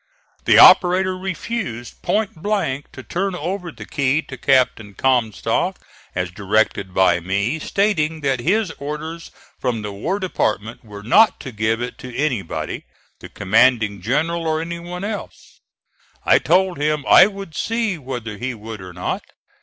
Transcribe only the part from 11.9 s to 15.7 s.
to anybody the commanding general or any one else.